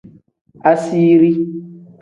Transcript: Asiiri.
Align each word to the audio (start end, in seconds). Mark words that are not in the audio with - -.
Asiiri. 0.71 1.31